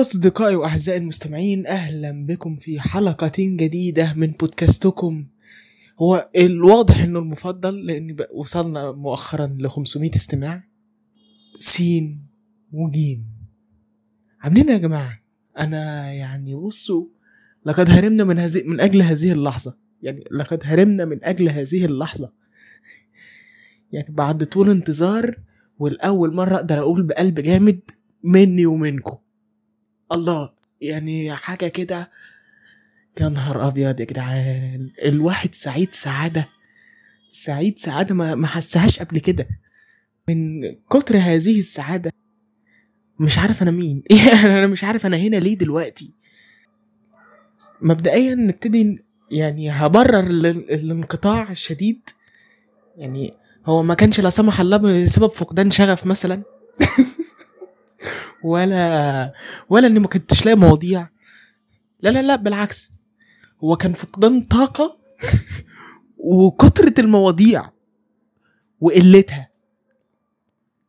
أصدقائي 0.00 0.54
وأعزائي 0.54 0.98
المستمعين 0.98 1.66
أهلا 1.66 2.26
بكم 2.26 2.56
في 2.56 2.80
حلقة 2.80 3.32
جديدة 3.38 4.14
من 4.14 4.30
بودكاستكم. 4.30 5.26
هو 5.98 6.30
الواضح 6.36 7.02
إنه 7.02 7.18
المفضل 7.18 7.86
لأن 7.86 8.16
وصلنا 8.34 8.92
مؤخرا 8.92 9.46
ل 9.46 9.68
500 9.68 10.10
استماع. 10.14 10.64
سين 11.58 12.26
وجيم. 12.72 13.24
عاملين 14.40 14.66
إيه 14.68 14.72
يا 14.72 14.78
جماعة؟ 14.78 15.20
أنا 15.58 16.12
يعني 16.12 16.54
بصوا 16.54 17.06
لقد 17.66 17.90
هرمنا 17.90 18.24
من 18.24 18.38
هذه 18.38 18.62
من 18.66 18.80
أجل 18.80 19.02
هذه 19.02 19.32
اللحظة. 19.32 19.76
يعني 20.02 20.24
لقد 20.32 20.60
هرمنا 20.64 21.04
من 21.04 21.24
أجل 21.24 21.48
هذه 21.48 21.84
اللحظة. 21.84 22.32
يعني 23.92 24.14
بعد 24.14 24.44
طول 24.44 24.70
انتظار 24.70 25.36
والأول 25.78 26.34
مرة 26.34 26.54
أقدر 26.54 26.78
أقول 26.78 27.02
بقلب 27.02 27.40
جامد 27.40 27.80
مني 28.24 28.66
ومنكم. 28.66 29.16
الله 30.12 30.50
يعني 30.80 31.32
حاجة 31.32 31.66
كده. 31.68 32.10
يا 33.20 33.28
نهار 33.28 33.68
أبيض 33.68 34.00
يا 34.00 34.04
جدعان 34.04 34.90
الواحد 35.04 35.54
سعيد 35.54 35.94
سعادة 35.94 36.48
سعيد 37.30 37.78
سعادة 37.78 38.14
ما 38.14 38.34
ما 38.34 38.46
حسهاش 38.46 38.98
قبل 38.98 39.18
كده. 39.18 39.48
من 40.28 40.60
كتر 40.90 41.16
هذه 41.16 41.58
السعادة 41.58 42.12
مش 43.20 43.38
عارف 43.38 43.62
أنا 43.62 43.70
مين. 43.70 44.02
يعني 44.10 44.58
أنا 44.58 44.66
مش 44.66 44.84
عارف 44.84 45.06
أنا 45.06 45.16
هنا 45.16 45.36
ليه 45.36 45.58
دلوقتي. 45.58 46.14
مبدئيا 47.82 48.34
نبتدي 48.34 49.04
يعني 49.30 49.70
هبرر 49.70 50.20
ال- 50.20 50.46
الانقطاع 50.74 51.50
الشديد. 51.50 52.00
يعني 52.96 53.34
هو 53.66 53.82
ما 53.82 53.94
كانش 53.94 54.20
لا 54.20 54.30
سمح 54.30 54.60
الله 54.60 54.76
بسبب 54.76 55.30
فقدان 55.30 55.70
شغف 55.70 56.06
مثلا. 56.06 56.42
ولا 58.44 59.32
ولا 59.68 59.86
إني 59.86 59.98
ما 60.00 60.08
كنتش 60.08 60.46
لاقي 60.46 60.56
مواضيع. 60.58 61.08
لا 62.00 62.10
لا 62.10 62.22
لا 62.22 62.36
بالعكس. 62.36 62.90
هو 63.64 63.76
كان 63.76 63.92
فقدان 63.92 64.40
طاقة 64.40 64.98
وكترة 66.18 66.94
المواضيع 66.98 67.70
وقلتها. 68.80 69.50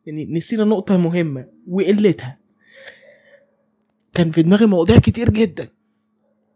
يعني 0.07 0.25
نسينا 0.25 0.63
نقطة 0.63 0.97
مهمة 0.97 1.47
وقلتها. 1.67 2.39
كان 4.13 4.31
في 4.31 4.41
دماغي 4.41 4.65
مواضيع 4.65 4.99
كتير 4.99 5.29
جدا. 5.29 5.67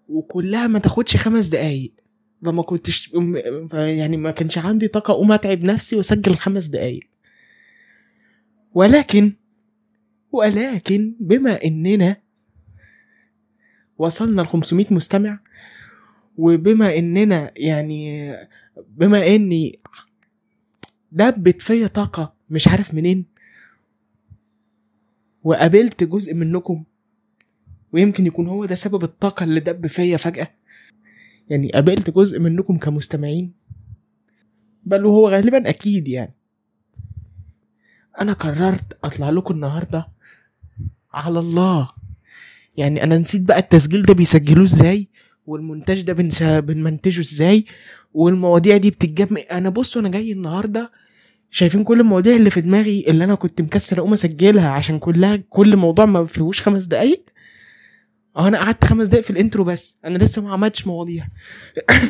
وكلها 0.09 0.67
ما 0.67 0.79
تاخدش 0.79 1.17
خمس 1.17 1.47
دقايق. 1.47 1.93
فما 2.45 2.63
كنتش 2.63 3.13
يعني 3.73 4.17
ما 4.17 4.31
كانش 4.31 4.57
عندي 4.57 4.87
طاقة 4.87 5.11
أقوم 5.11 5.31
أتعب 5.31 5.63
نفسي 5.63 5.95
وأسجل 5.95 6.35
خمس 6.35 6.65
دقايق. 6.65 7.03
ولكن 8.73 9.33
ولكن 10.35 11.15
بما 11.19 11.63
إننا 11.65 12.17
وصلنا 13.97 14.41
ل 14.41 14.47
500 14.47 14.85
مستمع 14.93 15.39
وبما 16.37 16.97
إننا 16.97 17.51
يعني 17.57 18.33
بما 18.87 19.27
إني 19.27 19.79
دبت 21.11 21.61
فيا 21.61 21.87
طاقة 21.87 22.33
مش 22.49 22.67
عارف 22.67 22.93
منين 22.93 23.25
وقابلت 25.43 26.03
جزء 26.03 26.33
منكم 26.33 26.83
ويمكن 27.93 28.25
يكون 28.27 28.47
هو 28.47 28.65
ده 28.65 28.75
سبب 28.75 29.03
الطاقة 29.03 29.43
اللي 29.43 29.59
دب 29.59 29.87
فيا 29.87 30.17
فجأة. 30.17 30.47
يعني 31.49 31.69
قابلت 31.69 32.09
جزء 32.09 32.39
منكم 32.39 32.77
كمستمعين. 32.77 33.53
بل 34.83 35.05
وهو 35.05 35.29
غالبا 35.29 35.69
أكيد 35.69 36.07
يعني. 36.07 36.33
أنا 38.21 38.33
قررت 38.33 38.99
أطلع 39.03 39.29
لكم 39.29 39.53
النهاردة 39.53 40.07
على 41.15 41.39
الله. 41.39 41.89
يعني 42.77 43.03
أنا 43.03 43.17
نسيت 43.17 43.41
بقى 43.41 43.59
التسجيل 43.59 44.01
ده 44.03 44.13
بيسجلوه 44.13 44.65
إزاي 44.65 45.07
والمونتاج 45.45 46.01
ده 46.01 46.13
بنمنتجه 46.59 47.21
إزاي 47.21 47.65
والمواضيع 48.13 48.77
دي 48.77 48.89
بتتجمع 48.91 49.41
أنا 49.51 49.69
بصوا 49.69 50.01
أنا 50.01 50.09
جاي 50.09 50.31
النهاردة 50.31 50.91
شايفين 51.51 51.83
كل 51.83 51.99
المواضيع 51.99 52.35
اللي 52.35 52.49
في 52.49 52.61
دماغي 52.61 53.05
اللي 53.07 53.23
أنا 53.23 53.35
كنت 53.35 53.61
مكسر 53.61 53.99
أقوم 53.99 54.13
أسجلها 54.13 54.69
عشان 54.69 54.99
كلها 54.99 55.35
كل 55.49 55.75
موضوع 55.77 56.05
ما 56.05 56.25
فيهوش 56.25 56.61
خمس 56.61 56.85
دقايق. 56.85 57.25
آه 58.37 58.47
أنا 58.47 58.57
قعدت 58.57 58.85
خمس 58.85 59.07
دقايق 59.07 59.23
في 59.23 59.29
الإنترو 59.29 59.63
بس 59.63 59.99
أنا 60.05 60.17
لسه 60.17 60.41
ما 60.41 60.51
عملتش 60.51 60.87
مواضيع. 60.87 61.27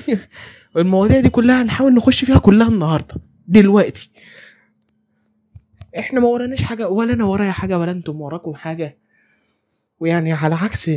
المواضيع 0.77 1.19
دي 1.19 1.29
كلها 1.29 1.61
هنحاول 1.63 1.93
نخش 1.93 2.25
فيها 2.25 2.37
كلها 2.37 2.67
النهارده 2.67 3.15
دلوقتي. 3.47 4.09
إحنا 5.99 6.19
ما 6.19 6.27
وراناش 6.27 6.63
حاجة 6.63 6.89
ولا 6.89 7.13
أنا 7.13 7.23
ورايا 7.23 7.51
حاجة 7.51 7.79
ولا 7.79 7.91
أنتم 7.91 8.21
وراكم 8.21 8.55
حاجة. 8.55 8.97
ويعني 9.99 10.31
على 10.33 10.55
عكس 10.55 10.89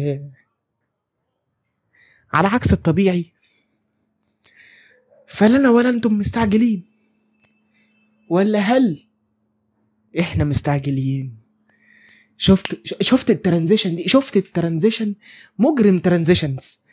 على 2.33 2.49
عكس 2.49 2.73
الطبيعي. 2.73 3.33
فلا 5.27 5.57
أنا 5.57 5.71
ولا 5.71 5.89
أنتم 5.89 6.19
مستعجلين. 6.19 6.85
ولا 8.31 8.59
هل 8.59 9.05
إحنا 10.21 10.45
مستعجلين؟ 10.45 11.37
شفت 12.37 13.03
شفت 13.03 13.31
ال 13.31 13.37
transition 13.37 13.97
دي؟ 13.97 14.09
شفت 14.09 14.37
ال 14.37 14.44
transition 14.44 15.15
مجرم 15.59 15.99
transitions 15.99 16.85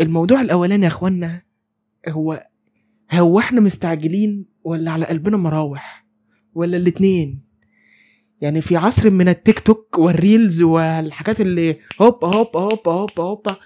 الموضوع 0.00 0.40
الأولاني 0.40 0.82
يا 0.82 0.88
إخوانا 0.88 1.42
هو 2.08 2.46
هو 3.12 3.38
إحنا 3.38 3.60
مستعجلين 3.60 4.46
ولا 4.64 4.90
على 4.90 5.04
قلبنا 5.04 5.36
مراوح؟ 5.36 6.03
ولا 6.54 6.76
الاتنين؟ 6.76 7.44
يعني 8.40 8.60
في 8.60 8.76
عصر 8.76 9.10
من 9.10 9.28
التيك 9.28 9.60
توك 9.60 9.98
وال 9.98 10.16
reels 10.16 10.62
والحاجات 10.62 11.40
اللي 11.40 11.76
هوب 12.02 12.24
هوب 12.24 12.56
هوب 12.56 12.88
هوب 12.88 13.20
هوب 13.20 13.56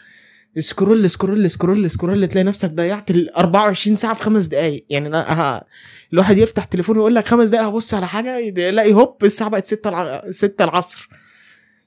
scroll 0.59 1.11
scroll 1.11 1.51
scroll 1.51 1.91
scroll 1.91 2.29
تلاقي 2.28 2.44
نفسك 2.44 2.71
ضيعت 2.71 3.10
ال 3.10 3.34
24 3.34 3.97
ساعة 3.97 4.15
في 4.15 4.22
خمس 4.22 4.47
دقايق. 4.47 4.87
يعني 4.91 5.09
أنا 5.09 5.65
الواحد 6.12 6.38
يفتح 6.38 6.65
تليفونه 6.65 6.99
يقول 6.99 7.15
لك 7.15 7.26
خمس 7.26 7.49
دقايق 7.49 7.69
هبص 7.69 7.94
على 7.94 8.06
حاجة 8.09 8.38
يلاقي 8.38 8.93
هوب 8.93 9.25
الساعة 9.25 9.50
بقت 9.50 9.66
6 9.66 9.88
الع... 9.91 10.31
6 10.31 10.65
العصر. 10.65 11.09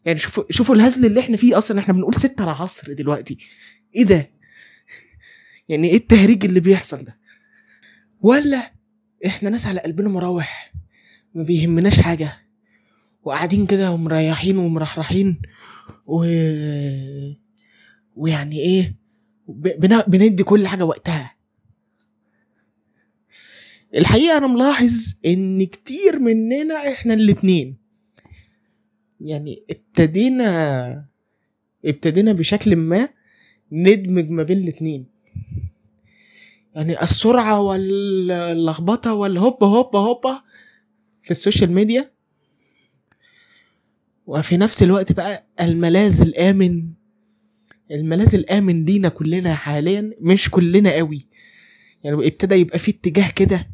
يعني 0.05 0.19
شوفوا 0.19 0.43
شوفوا 0.49 0.75
الهزل 0.75 1.05
اللي 1.05 1.19
إحنا 1.19 1.37
فيه 1.37 1.57
أصلا 1.57 1.79
إحنا 1.79 1.93
بنقول 1.93 2.15
6 2.15 2.43
العصر 2.43 2.93
دلوقتي. 2.93 3.37
إيه 3.95 4.03
ده؟ 4.03 4.31
يعني 5.69 5.87
إيه 5.89 5.97
التهريج 5.97 6.45
اللي 6.45 6.59
بيحصل 6.59 7.03
ده؟ 7.03 7.19
ولا 8.21 8.71
إحنا 9.25 9.49
ناس 9.49 9.67
على 9.67 9.79
قلبنا 9.79 10.09
مراوح. 10.09 10.70
ما 11.35 11.43
بيهمناش 11.43 11.99
حاجة. 11.99 12.31
وقاعدين 13.23 13.65
كده 13.67 13.91
ومريحين 13.91 14.57
ومرحرحين 14.57 15.41
و 16.07 16.17
ويعني 18.15 18.59
إيه 18.59 18.95
بن- 19.47 20.01
بندي 20.07 20.43
كل 20.43 20.67
حاجة 20.67 20.85
وقتها. 20.85 21.35
الحقيقة 23.95 24.37
أنا 24.37 24.47
ملاحظ 24.47 25.13
إن 25.25 25.65
كتير 25.65 26.19
مننا 26.19 26.75
إحنا 26.91 27.13
الاتنين. 27.13 27.77
يعني 29.21 29.63
ابتدينا 29.69 31.05
ابتدينا 31.85 32.33
بشكل 32.33 32.75
ما 32.75 33.09
ندمج 33.71 34.29
ما 34.29 34.43
بين 34.43 34.57
الاتنين. 34.57 35.05
يعني 36.75 37.03
السرعة 37.03 37.61
واللخبطة 37.61 39.13
والهوبا 39.13 39.67
هوبا 39.67 39.99
هوبا 39.99 40.41
في 41.23 41.31
السوشيال 41.31 41.71
ميديا. 41.71 42.11
وفي 44.25 44.57
نفس 44.57 44.83
الوقت 44.83 45.11
بقى 45.11 45.47
الملاذ 45.61 46.21
الآمن. 46.21 46.93
الملاذ 47.91 48.35
الآمن 48.35 48.85
لينا 48.85 49.09
كلنا 49.09 49.55
حاليا 49.55 50.11
مش 50.21 50.49
كلنا 50.49 50.93
قوي. 50.93 51.27
يعني 52.03 52.27
ابتدى 52.27 52.55
يبقى 52.55 52.79
في 52.79 52.91
اتجاه 52.91 53.31
كده 53.31 53.71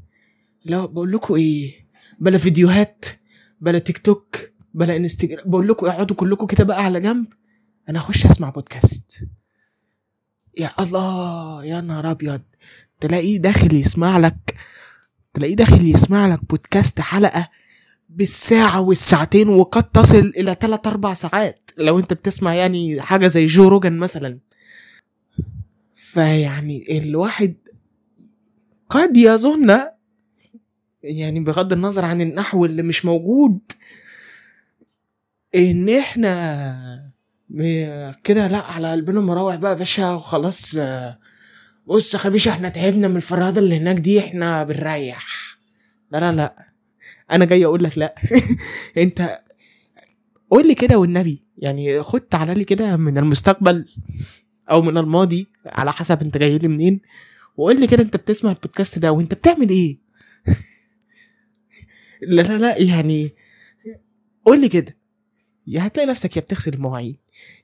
لا 0.66 0.86
بقول 0.86 1.12
لكم 1.12 1.34
إيه 1.34 1.88
بلا 2.20 2.38
فيديوهات 2.38 3.06
بلا 3.62 3.80
تيك 3.80 3.98
توك 3.98 4.38
بلا 4.74 4.96
انستجرام. 4.96 5.50
بقول 5.50 5.68
لكم 5.68 5.86
اقعدوا 5.86 6.16
كلكم 6.16 6.46
كده 6.46 6.64
بقى 6.64 6.86
على 6.86 7.00
جنب. 7.02 7.28
أنا 7.90 7.98
اخش 8.00 8.26
أسمع 8.26 8.50
بودكاست. 8.50 9.28
يا 10.58 10.72
الله 10.80 11.66
يا 11.66 11.82
نهار 11.82 12.12
أبيض. 12.12 12.42
تلاقيه 13.00 13.38
داخل 13.38 13.76
يسمع 13.76 14.18
لك 14.18 14.56
تلاقيه 15.38 15.56
داخل 15.56 15.86
يسمع 15.90 16.28
لك 16.28 16.46
بودكاست 16.50 17.00
حلقة 17.02 17.50
بالساعة 18.10 18.82
والساعتين 18.82 19.50
وقد 19.50 19.84
تصل 19.84 20.34
إلى 20.38 20.56
3 20.62 20.90
أربع 20.90 21.14
ساعات. 21.14 21.60
لو 21.78 22.00
أنت 22.00 22.14
بتسمع 22.14 22.54
يعني 22.56 23.02
حاجة 23.02 23.28
زي 23.28 23.46
جو 23.46 23.68
روجان 23.68 23.98
مثلا. 23.98 24.40
فيعني 25.96 26.98
الواحد 26.98 27.56
قد 28.90 29.18
يظن 29.18 29.78
يعني 31.04 31.40
بغض 31.40 31.74
النظر 31.74 32.06
عن 32.06 32.22
النحو 32.22 32.66
اللي 32.66 32.84
مش 32.84 33.06
موجود 33.06 33.60
إن 35.56 35.90
إحنا 35.90 37.14
كده 38.24 38.48
لا 38.48 38.58
على 38.58 38.92
قلبنا 38.92 39.22
مراوح 39.22 39.56
بقى 39.56 39.72
يا 39.72 39.78
باشا 39.78 40.12
وخلاص. 40.12 40.76
آه، 40.80 41.20
بص 41.88 42.14
يا 42.14 42.20
خبيش 42.20 42.48
إحنا 42.48 42.70
تعبنا 42.70 43.08
من 43.08 43.16
الفرهدة 43.16 43.62
اللي 43.62 43.78
هناك 43.78 43.96
دي 43.96 44.20
إحنا 44.20 44.64
بنريح. 44.64 45.58
لا 46.12 46.18
لا 46.18 46.32
لا. 46.32 46.56
أنا 47.32 47.46
جاي 47.46 47.66
أقول 47.66 47.84
لك 47.84 47.98
لا. 47.98 48.16
أنت 48.98 49.40
قول 50.52 50.68
لي 50.68 50.76
كده 50.76 50.98
والنبي. 50.98 51.44
يعني 51.58 52.04
خد 52.04 52.20
تعالى 52.22 52.54
لي 52.54 52.64
كده 52.64 52.96
من 52.98 53.18
المستقبل 53.18 53.86
أو 54.72 54.82
من 54.82 54.98
الماضي 54.98 55.48
على 55.66 55.94
حسب 55.94 56.22
أنت 56.22 56.38
جاي 56.38 56.58
لي 56.58 56.68
منين 56.68 57.02
وقول 57.58 57.80
لي 57.80 57.88
كده 57.88 58.04
أنت 58.04 58.18
بتسمع 58.18 58.52
البودكاست 58.52 59.00
ده 59.00 59.12
وأنت 59.12 59.34
بتعمل 59.34 59.70
إيه؟ 59.70 59.98
لا 62.22 62.42
لا 62.42 62.58
لا. 62.58 62.78
يعني 62.78 63.30
قول 64.46 64.62
لي 64.62 64.70
كده. 64.70 64.98
يا 65.68 65.88
هتلاقي 65.88 66.08
نفسك 66.08 66.38
يا 66.38 66.42
بتغسل 66.42 66.74
المواعين 66.74 67.18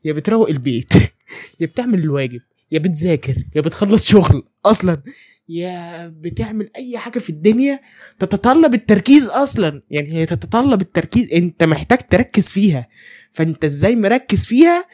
يا 0.06 0.14
بتروق 0.14 0.50
البيت 0.50 0.94
يا 1.60 1.66
بتعمل 1.68 2.00
الواجب. 2.00 2.42
يا 2.72 2.80
بتذاكر 2.80 3.44
يا 3.56 3.62
بتخلص 3.62 4.08
شغل. 4.08 4.44
أصلا 4.66 5.04
يا 5.50 6.08
بتعمل 6.08 6.70
أي 6.76 6.98
حاجة 6.98 7.20
في 7.20 7.30
الدنيا 7.30 7.80
تتطلب 8.20 8.74
التركيز 8.74 9.28
أصلا. 9.28 9.82
يعني 9.90 10.14
هي 10.14 10.26
تتطلب 10.26 10.82
التركيز 10.82 11.32
أنت 11.34 11.64
محتاج 11.64 12.00
تركز 12.10 12.50
فيها. 12.52 12.88
فأنت 13.32 13.66
إزاي 13.66 13.96
مركز 13.96 14.46
فيها 14.46 14.86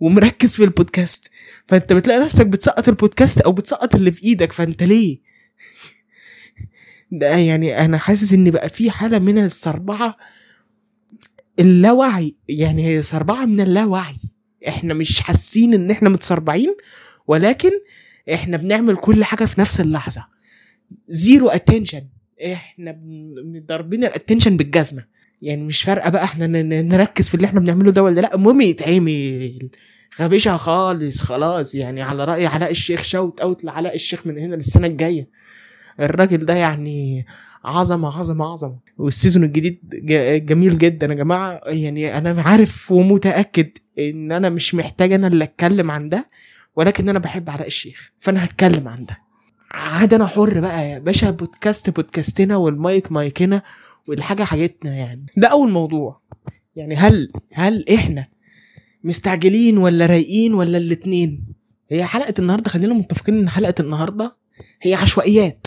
ومركز 0.00 0.54
في 0.56 0.64
البودكاست؟ 0.64 1.30
فأنت 1.66 1.92
بتلاقي 1.92 2.20
نفسك 2.20 2.46
بتسقط 2.46 2.88
البودكاست 2.88 3.40
أو 3.40 3.52
بتسقط 3.52 3.94
اللي 3.94 4.12
في 4.12 4.24
إيدك. 4.24 4.52
فأنت 4.52 4.82
ليه؟ 4.82 5.20
ده 7.12 7.26
يعني 7.36 7.84
أنا 7.84 7.98
حاسس 7.98 8.32
إن 8.32 8.50
بقى 8.50 8.68
في 8.68 8.90
حالة 8.90 9.18
من 9.18 9.38
السربعه 9.38 10.16
اللاوعي. 11.58 12.36
يعني 12.48 12.86
هي 12.86 13.02
سربعه 13.02 13.44
من 13.44 13.60
اللاوعي. 13.60 14.16
إحنا 14.68 14.94
مش 14.94 15.20
حاسين 15.20 15.74
إن 15.74 15.90
إحنا 15.90 16.08
متسربعين 16.08 16.76
ولكن 17.26 17.70
إحنا 18.34 18.56
بنعمل 18.56 18.96
كل 18.96 19.24
حاجة 19.24 19.44
في 19.44 19.60
نفس 19.60 19.80
اللحظة. 19.80 20.26
zero 21.08 21.48
attention 21.48 22.06
إحنا 22.52 22.98
ضاربين 23.68 24.04
ال 24.04 24.09
attention 24.09 24.56
بالجزمة. 24.56 25.04
يعني 25.42 25.62
مش 25.64 25.82
فارقة 25.82 26.10
بقى 26.10 26.24
إحنا 26.24 26.46
نركز 26.82 27.28
في 27.28 27.34
اللي 27.34 27.46
إحنا 27.46 27.60
بنعمله 27.60 27.90
ده 27.90 28.02
ولا 28.02 28.20
لأ. 28.20 28.34
المهم 28.34 28.60
يتعمل. 28.60 29.68
غبيشة 30.20 30.56
خالص 30.56 31.22
خلاص. 31.22 31.74
يعني 31.74 32.02
على 32.02 32.24
رأي 32.24 32.46
علاء 32.46 32.70
الشيخ 32.70 33.02
shout 33.02 33.40
out 33.40 33.64
لعلاء 33.64 33.94
الشيخ 33.94 34.26
من 34.26 34.38
هنا 34.38 34.54
للسنة 34.54 34.86
الجاية. 34.86 35.28
الراجل 36.00 36.44
ده 36.44 36.54
يعني 36.54 37.26
عظمة 37.64 38.18
عظمة 38.18 38.44
عظمة. 38.52 38.78
وال 38.98 39.10
season 39.10 39.44
الجديد 39.44 39.80
جميل 40.46 40.78
جدا 40.78 41.06
يا 41.06 41.14
جماعة. 41.14 41.60
يعني 41.66 42.18
أنا 42.18 42.42
عارف 42.42 42.92
ومتأكد 42.92 43.70
إن 43.98 44.32
أنا 44.32 44.48
مش 44.48 44.74
محتاج 44.74 45.12
أنا 45.12 45.26
اللي 45.26 45.44
أتكلم 45.44 45.90
عن 45.90 46.08
ده. 46.08 46.26
ولكن 46.76 47.08
أنا 47.08 47.18
بحب 47.18 47.50
علاء 47.50 47.66
الشيخ 47.66 48.12
فأنا 48.18 48.44
هتكلم 48.44 48.88
عن 48.88 49.04
ده. 49.04 49.18
عاد 49.74 50.14
أنا 50.14 50.26
حر 50.26 50.60
بقى 50.60 50.90
يا 50.90 50.98
باشا 50.98 51.30
بودكاست 51.30 51.90
بودكاستنا 51.90 52.56
والمايك 52.56 53.12
مايكنا 53.12 53.62
والحاجة 54.08 54.42
حاجتنا 54.44 54.94
يعني. 54.94 55.26
ده 55.36 55.48
أول 55.48 55.70
موضوع. 55.70 56.20
يعني 56.76 56.94
هل 56.96 57.32
هل 57.52 57.84
إحنا 57.94 58.26
مستعجلين 59.04 59.78
ولا 59.78 60.06
رايقين 60.06 60.54
ولا 60.54 60.78
الاتنين؟ 60.78 61.44
هي 61.90 62.04
حلقة 62.04 62.34
النهاردة 62.38 62.68
خلينا 62.70 62.94
متفقين 62.94 63.38
إن 63.38 63.48
حلقة 63.48 63.74
النهاردة 63.80 64.36
هي 64.82 64.94
عشوائيات. 64.94 65.66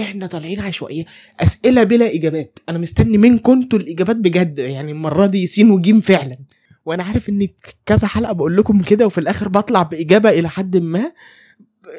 إحنا 0.00 0.26
طالعين 0.26 0.60
عشوائية. 0.60 1.04
أسئلة 1.40 1.82
بلا 1.82 2.14
إجابات. 2.14 2.58
أنا 2.68 2.78
مستني 2.78 3.18
منكم 3.18 3.52
أنتوا 3.52 3.78
الإجابات 3.78 4.16
بجد. 4.16 4.58
يعني 4.58 4.92
المرة 4.92 5.26
دي 5.26 5.46
سين 5.46 5.70
وجيم 5.70 6.00
فعلا. 6.00 6.38
وأنا 6.84 7.02
عارف 7.02 7.28
إن 7.28 7.48
كذا 7.86 8.08
حلقة 8.08 8.32
بقول 8.32 8.56
لكم 8.56 8.82
كده 8.82 9.06
وفي 9.06 9.18
الآخر 9.18 9.48
بطلع 9.48 9.82
بإجابة 9.82 10.30
إلى 10.30 10.48
حد 10.48 10.76
ما. 10.76 11.12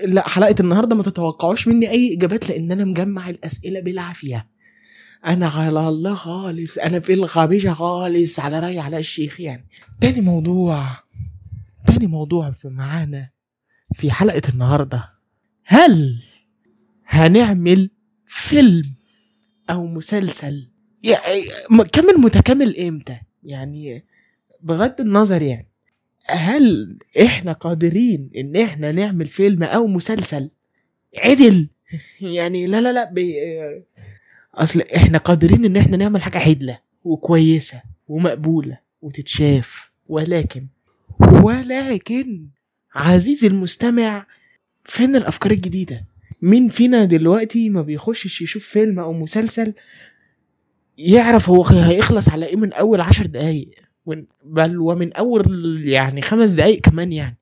لا 0.06 0.28
حلقة 0.28 0.56
النهاردة 0.60 0.96
ما 0.96 1.04
تتوقعوش 1.04 1.68
مني 1.68 1.90
أي 1.90 2.14
إجابات 2.14 2.50
لأن 2.50 2.72
أنا 2.72 2.86
مجمع 2.86 3.30
الأسئلة 3.30 3.80
بالعافية. 3.80 4.48
أنا 5.26 5.48
على 5.48 5.90
الله 5.90 6.16
خالص 6.16 6.78
أنا 6.78 7.00
في 7.00 7.14
الغبيشة 7.14 7.74
خالص 7.74 8.40
على 8.40 8.60
رأي 8.60 8.80
علاء 8.80 9.00
الشيخ 9.00 9.42
يعني. 9.42 9.68
تاني 10.02 10.22
موضوع 10.22 10.86
تاني 11.88 12.08
موضوع 12.08 12.52
في 12.52 12.68
معانا 12.68 13.30
في 13.94 14.12
حلقة 14.12 14.42
النهاردة. 14.54 15.10
هل 15.66 16.22
هنعمل 17.06 17.90
فيلم 18.26 18.84
أو 19.70 19.88
مسلسل؟ 19.88 20.70
يعني 21.04 21.86
كامل 21.92 22.14
متكامل 22.18 22.80
إمتى؟ 22.80 23.18
يعني 23.44 24.06
بغض 24.66 25.02
النظر 25.02 25.42
يعني 25.42 25.68
هل 26.28 26.98
إحنا 27.26 27.52
قادرين 27.52 28.30
إن 28.38 28.56
إحنا 28.56 28.92
نعمل 28.92 29.26
فيلم 29.26 29.64
أو 29.64 29.88
مسلسل؟ 29.88 30.50
عدل. 31.18 31.68
يعني 32.22 32.68
لا 32.68 32.82
لا 32.82 32.94
لا 32.94 33.12
بي... 33.12 33.36
أصل 34.56 34.82
إحنا 34.96 35.18
قادرين 35.18 35.66
إن 35.66 35.78
إحنا 35.78 35.98
نعمل 35.98 36.22
حاجة 36.22 36.38
عدلة 36.38 36.80
وكويسة 37.04 37.82
ومقبولة 38.08 38.80
وتتشاف. 39.02 39.92
ولكن 40.08 40.68
ولكن 41.44 42.46
عزيزي 42.96 43.48
المستمع 43.48 44.26
فين 44.84 45.16
الأفكار 45.16 45.52
الجديدة؟ 45.52 46.06
مين 46.42 46.68
فينا 46.68 47.06
دلوقتي 47.06 47.70
ما 47.70 47.82
بيخشش 47.82 48.42
يشوف 48.42 48.66
فيلم 48.66 49.00
أو 49.00 49.14
مسلسل 49.14 49.74
يعرف 50.98 51.50
هو 51.50 51.64
هيخلص 51.64 52.30
على 52.30 52.46
إيه 52.46 52.56
من 52.56 52.74
أول 52.74 53.02
عشر 53.02 53.26
دقايق؟ 53.26 53.85
بل 54.44 54.78
ومن 54.80 55.14
أول 55.14 55.82
يعني 55.86 56.22
خمس 56.22 56.52
دقايق 56.52 56.82
كمان 56.82 57.14
يعني. 57.14 57.38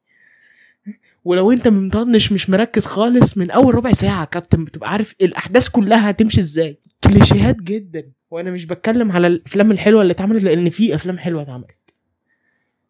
ولو 1.26 1.52
أنت 1.52 1.68
مطنش 1.68 2.32
مش 2.32 2.50
مركز 2.50 2.86
خالص 2.86 3.38
من 3.38 3.52
أول 3.52 3.76
ربع 3.76 3.92
ساعة 3.92 4.20
يا 4.20 4.26
كابتن 4.26 4.64
بتبقى 4.64 4.92
عارف 4.92 5.16
الأحداث 5.22 5.70
كلها 5.70 6.10
هتمشي 6.10 6.42
إزاي. 6.42 6.80
كليشيهات 7.04 7.56
جدا. 7.62 8.12
وأنا 8.32 8.52
مش 8.52 8.66
بتكلم 8.66 9.12
على 9.12 9.28
الأفلام 9.28 9.72
الحلوة 9.72 10.02
اللي 10.02 10.12
اتعملت 10.14 10.44
لأن 10.44 10.70
في 10.70 10.96
أفلام 10.96 11.18
حلوة 11.18 11.42
اتعملت. 11.42 11.78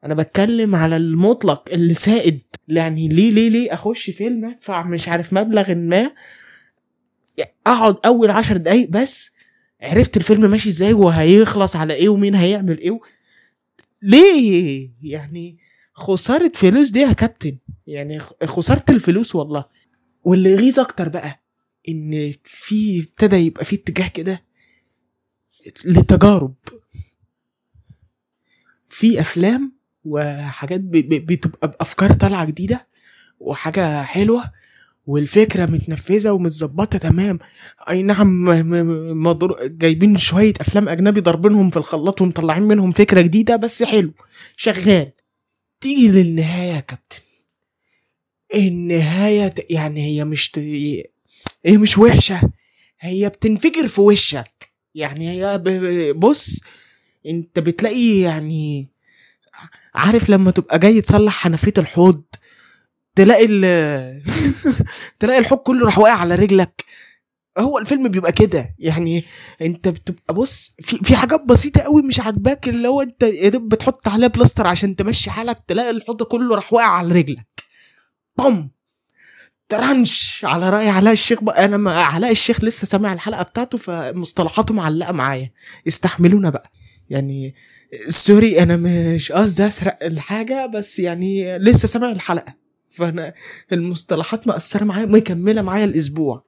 أنا 0.03 0.13
بتكلم 0.13 0.75
على 0.75 0.95
المطلق 0.97 1.69
اللي 1.71 1.93
سائد. 1.93 2.41
يعني 2.67 3.07
ليه 3.07 3.31
ليه 3.31 3.49
ليه 3.49 3.73
أخش 3.73 4.09
فيلم 4.09 4.45
أدفع 4.45 4.83
مش 4.83 5.09
عارف 5.09 5.33
مبلغ 5.33 5.75
ما؟ 5.75 6.11
أقعد 7.67 7.95
أول 8.05 8.31
عشر 8.31 8.57
دقايق 8.57 8.89
بس. 8.89 9.33
عرفت 9.81 10.17
الفيلم 10.17 10.49
ماشي 10.51 10.69
إزاي؟ 10.69 10.93
وهيخلص 10.93 11.75
على 11.75 11.93
إيه؟ 11.93 12.09
ومين 12.09 12.35
هيعمل 12.35 12.77
إيه؟ 12.79 12.99
ليه 14.03 14.91
يعني 15.01 15.57
خسارة 15.93 16.51
فلوس 16.55 16.89
دي 16.89 16.99
يا 16.99 17.13
كابتن؟ 17.13 17.57
يعني 17.87 18.19
خ- 18.19 18.33
خسارة 18.45 18.83
الفلوس 18.89 19.35
والله. 19.35 19.65
واللي 20.23 20.49
يغيظ 20.51 20.79
أكتر 20.79 21.09
بقى 21.09 21.43
إن 21.89 22.33
في 22.43 22.99
ابتدى 22.99 23.35
يبقى 23.35 23.65
في 23.65 23.75
اتجاه 23.75 24.07
كده 24.07 24.43
لتجارب 25.85 26.53
في 28.89 29.21
أفلام 29.21 29.73
وحاجات 30.05 30.81
بتبقى 30.81 31.67
بأفكار 31.67 32.13
طالعة 32.13 32.45
جديدة 32.45 32.87
وحاجة 33.39 34.03
حلوة 34.03 34.51
والفكرة 35.07 35.65
متنفذة 35.65 36.31
ومتظبطة 36.31 36.97
تمام. 36.97 37.39
أي 37.89 38.03
نعم 38.03 38.43
مضر... 39.23 39.67
جايبين 39.67 40.17
شوية 40.17 40.53
أفلام 40.61 40.89
أجنبي 40.89 41.21
ضاربينهم 41.21 41.69
في 41.69 41.77
الخلاط 41.77 42.21
ومطلعين 42.21 42.63
منهم 42.63 42.91
فكرة 42.91 43.21
جديدة 43.21 43.55
بس 43.55 43.83
حلو. 43.83 44.11
شغال. 44.57 45.11
تيجي 45.81 46.07
للنهاية 46.11 46.73
يا 46.73 46.79
كابتن. 46.79 47.17
النهاية 48.55 49.53
يعني 49.69 50.01
هي 50.05 50.25
مش 50.25 50.51
ت... 50.51 50.57
هي 51.65 51.77
مش 51.77 51.97
وحشة. 51.97 52.41
هي 52.99 53.29
بتنفجر 53.29 53.87
في 53.87 54.01
وشك. 54.01 54.73
يعني 54.95 55.29
هي. 55.29 55.57
ب- 55.57 56.19
بص 56.19 56.61
انت 57.25 57.59
بتلاقي 57.59 58.19
يعني 58.19 58.87
عارف 59.95 60.29
لما 60.29 60.51
تبقى 60.51 60.79
جاي 60.79 61.01
تصلح 61.01 61.33
حنفية 61.33 61.73
الحوض؟ 61.77 62.21
تلاقي 63.15 63.45
ال 63.49 64.23
تلاقي 65.19 65.39
الحوض 65.39 65.57
كله 65.59 65.85
راح 65.85 65.99
واقع 65.99 66.13
على 66.15 66.35
رجلك. 66.35 66.83
هو 67.57 67.77
الفيلم 67.77 68.07
بيبقى 68.07 68.31
كده. 68.31 68.75
يعني 68.79 69.23
انت 69.61 69.87
بتبقى 69.87 70.33
بص 70.33 70.75
في 70.81 70.97
في 70.97 71.15
حاجات 71.15 71.43
بسيطة 71.45 71.81
قوي 71.81 72.01
مش 72.01 72.19
عاجباك 72.19 72.69
اللي 72.69 72.87
هو 72.87 73.01
انت 73.01 73.23
يا 73.23 73.49
دوب 73.49 73.69
بتحط 73.69 74.07
عليها 74.07 74.27
بلاستر 74.27 74.67
عشان 74.67 74.95
تمشي 74.95 75.31
حالك 75.31 75.63
تلاقي 75.67 75.89
الحوض 75.89 76.23
كله 76.23 76.55
راح 76.55 76.73
واقع 76.73 76.87
على 76.87 77.11
رجلك. 77.11 77.47
بوم! 78.37 78.71
ترنش 79.69 80.45
على 80.45 80.69
رأي 80.69 80.89
علاء 80.89 81.13
الشيخ 81.13 81.43
بقى. 81.43 81.65
أنا 81.65 81.77
ما 81.77 82.01
علاء 82.01 82.31
الشيخ 82.31 82.63
لسه 82.63 82.85
سامع 82.85 83.13
الحلقة 83.13 83.43
بتاعته 83.43 83.77
فمصطلحاته 83.77 84.73
معلقة 84.73 85.11
معايا. 85.11 85.51
استحملونا 85.87 86.49
بقى. 86.49 86.71
يعني 87.09 87.55
sorry 88.09 88.63
أنا 88.63 88.77
مش 88.77 89.31
قصدي 89.31 89.67
أسرق 89.67 89.97
الحاجة 90.03 90.65
بس 90.65 90.99
يعني 90.99 91.57
لسه 91.57 91.87
سامع 91.87 92.11
الحلقة. 92.11 92.62
فأنا 92.93 93.33
المصطلحات 93.71 94.47
مأثرة 94.47 94.83
معايا 94.83 95.05
مكملة 95.05 95.61
معايا 95.61 95.85
الأسبوع. 95.85 96.43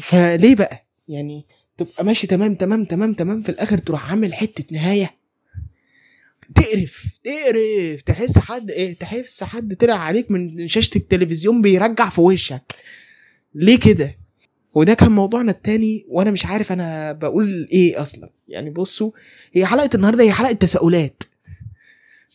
فليه 0.00 0.54
بقى؟ 0.54 0.86
يعني 1.08 1.44
تبقى 1.76 2.04
ماشي 2.04 2.26
تمام 2.26 2.54
تمام 2.54 2.84
تمام 2.84 3.12
تمام 3.12 3.42
في 3.42 3.48
الآخر 3.48 3.78
تروح 3.78 4.10
عامل 4.10 4.34
حتة 4.34 4.64
نهاية. 4.72 5.18
تقرف 6.54 7.18
تقرف 7.24 8.02
تحس 8.06 8.38
حد 8.38 8.70
إيه 8.70 8.94
تحس 8.98 9.44
حد 9.44 9.74
طلع 9.76 9.94
عليك 9.94 10.30
من 10.30 10.68
شاشة 10.68 10.96
التلفزيون 10.98 11.62
بيرجع 11.62 12.08
في 12.08 12.20
وشك. 12.20 12.62
ليه 13.54 13.78
كده؟ 13.80 14.16
وده 14.74 14.94
كان 14.94 15.12
موضوعنا 15.12 15.50
التاني 15.50 16.06
وأنا 16.08 16.30
مش 16.30 16.46
عارف 16.46 16.72
أنا 16.72 17.12
بقول 17.12 17.68
إيه 17.72 18.02
أصلا. 18.02 18.30
يعني 18.48 18.70
بصوا 18.70 19.10
هي 19.52 19.66
حلقة 19.66 19.90
النهارده 19.94 20.24
هي 20.24 20.32
حلقة 20.32 20.52
تساؤلات. 20.52 21.24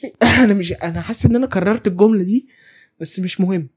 أنا 0.44 0.54
مش 0.54 0.72
أنا 0.74 1.02
حاسس 1.02 1.26
إن 1.26 1.36
أنا 1.36 1.48
كررت 1.48 1.88
الجملة 1.88 2.24
دي 2.24 2.48
بس 3.02 3.20
مش 3.20 3.42
مهم. 3.42 3.70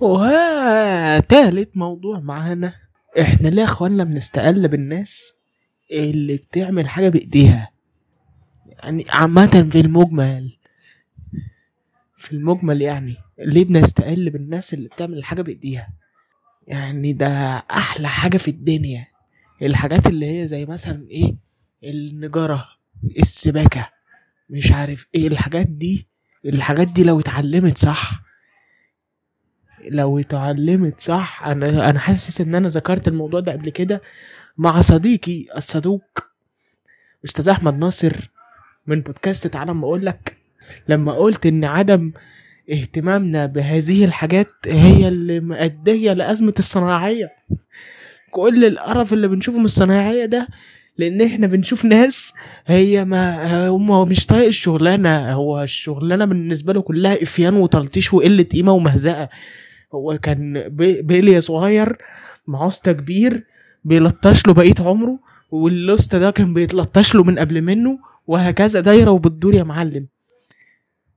وها 0.00 1.18
تالت 1.20 1.76
موضوع 1.76 2.20
معانا. 2.20 2.74
إحنا 3.20 3.48
ليه 3.48 3.64
اخوانا 3.64 4.04
بنستقل 4.04 4.68
بالناس 4.68 5.34
اللي 5.92 6.36
بتعمل 6.36 6.88
حاجة 6.88 7.08
بإيديها؟ 7.08 7.70
يعني 8.82 9.04
عامة 9.08 9.68
في 9.72 9.80
المجمل 9.80 10.56
في 12.16 12.32
المجمل 12.32 12.82
يعني 12.82 13.16
ليه 13.38 13.64
بنستقل 13.64 14.30
بالناس 14.30 14.74
اللي 14.74 14.88
بتعمل 14.88 15.18
الحاجة 15.18 15.42
بإيديها؟ 15.42 15.92
يعني 16.66 17.12
ده 17.12 17.28
أحلى 17.70 18.08
حاجة 18.08 18.36
في 18.36 18.48
الدنيا. 18.48 19.06
الحاجات 19.62 20.06
اللي 20.06 20.40
هي 20.40 20.46
زي 20.46 20.66
مثلا 20.66 21.06
إيه؟ 21.10 21.36
النجارة 21.84 22.68
السباكة. 23.20 23.90
مش 24.50 24.72
عارف 24.72 25.06
إيه 25.14 25.26
الحاجات 25.28 25.66
دي. 25.66 26.08
الحاجات 26.44 26.88
دي 26.88 27.04
لو 27.04 27.20
اتعلمت 27.20 27.78
صح 27.78 28.10
لو 29.90 30.18
اتعلمت 30.18 31.00
صح 31.00 31.46
أنا 31.46 31.90
أنا 31.90 31.98
حاسس 31.98 32.40
إن 32.40 32.54
أنا 32.54 32.68
ذكرت 32.68 33.08
الموضوع 33.08 33.40
ده 33.40 33.52
قبل 33.52 33.70
كده 33.70 34.02
مع 34.58 34.80
صديقي 34.80 35.44
الصدوق 35.56 36.04
أستاذ 37.24 37.48
أحمد 37.48 37.78
ناصر 37.78 38.30
من 38.86 39.00
بودكاست 39.00 39.46
تعالى 39.46 39.74
ما 39.74 39.84
أقول 39.84 40.06
لك. 40.06 40.36
لما 40.88 41.12
قلت 41.12 41.46
إن 41.46 41.64
عدم 41.64 42.12
اهتمامنا 42.72 43.46
بهذه 43.46 44.04
الحاجات 44.04 44.50
هي 44.66 45.08
اللي 45.08 45.40
مؤدية 45.40 46.12
لأزمة 46.12 46.54
الصناعية. 46.58 47.28
كل 48.30 48.64
القرف 48.64 49.12
اللي 49.12 49.28
بنشوفه 49.28 49.58
من 49.58 49.64
الصناعية 49.64 50.24
ده 50.24 50.48
لأن 51.00 51.20
إحنا 51.22 51.46
بنشوف 51.46 51.84
ناس 51.84 52.32
هي 52.66 53.04
ما 53.04 53.68
هم 53.68 54.08
مش 54.08 54.26
طايق 54.26 54.46
الشغلانة. 54.46 55.32
هو 55.32 55.62
الشغلانة 55.62 56.24
بالنسبة 56.24 56.72
له 56.72 56.80
كلها 56.82 57.22
إفيان 57.22 57.54
وتلطيش 57.56 58.14
وقلة 58.14 58.42
قيمة 58.42 58.72
ومهزقه 58.72 59.28
هو 59.94 60.18
كان 60.18 60.68
بي- 60.68 61.02
بيلي 61.02 61.40
صغير 61.40 61.96
مع 62.46 62.66
اسطى 62.68 62.94
كبير 62.94 63.46
بيلطش 63.84 64.46
له 64.46 64.52
بقية 64.54 64.74
عمره 64.80 65.18
والاسطى 65.50 66.18
ده 66.18 66.30
كان 66.30 66.54
بيتلطش 66.54 67.14
له 67.14 67.24
من 67.24 67.38
قبل 67.38 67.62
منه 67.62 67.98
وهكذا 68.26 68.80
دايرة 68.80 69.10
وبتدور 69.10 69.54
يا 69.54 69.62
معلم. 69.62 70.06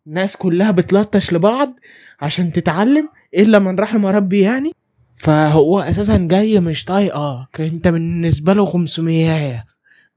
الناس 0.08 0.38
كلها 0.38 0.72
بتلطش 0.72 1.34
لبعض 1.34 1.80
عشان 2.22 2.54
تتعلم 2.54 3.10
إلا 3.38 3.60
من 3.60 3.80
رحم 3.80 4.06
ربي 4.06 4.40
يعني. 4.42 4.72
فهو 5.14 5.80
أساسا 5.80 6.18
جاي 6.18 6.60
مش 6.60 6.86
طايقه 6.86 7.48
أنت 7.60 7.88
بالنسبة 7.88 8.54
له 8.54 8.66
500 8.66 9.64